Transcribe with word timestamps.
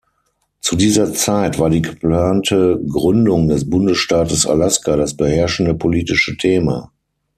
Zu 0.61 0.75
dieser 0.77 1.13
Zeit 1.13 1.59
war 1.59 1.69
die 1.69 1.83
geplante 1.83 2.81
Gründung 2.91 3.47
des 3.47 3.69
Bundesstaates 3.69 4.47
Alaska 4.47 4.95
das 4.95 5.15
beherrschende 5.15 5.75
politische 5.75 6.35
Thema. 6.37 6.91